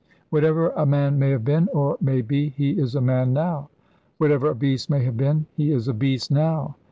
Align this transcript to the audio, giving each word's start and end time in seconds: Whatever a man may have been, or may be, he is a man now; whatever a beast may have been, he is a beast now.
Whatever 0.31 0.71
a 0.71 0.83
man 0.83 1.19
may 1.19 1.29
have 1.29 1.45
been, 1.45 1.67
or 1.75 1.95
may 2.01 2.21
be, 2.23 2.49
he 2.49 2.71
is 2.71 2.95
a 2.95 3.01
man 3.01 3.33
now; 3.33 3.69
whatever 4.17 4.49
a 4.49 4.55
beast 4.55 4.89
may 4.89 5.03
have 5.03 5.15
been, 5.15 5.45
he 5.55 5.71
is 5.71 5.87
a 5.87 5.93
beast 5.93 6.31
now. 6.31 6.75